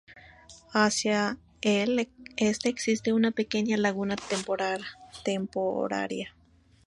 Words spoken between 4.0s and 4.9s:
temporaria.